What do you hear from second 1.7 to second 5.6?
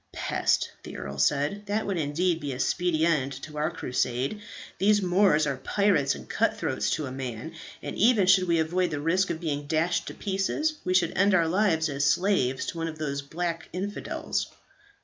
would indeed be a speedy end to our Crusade. These Moors are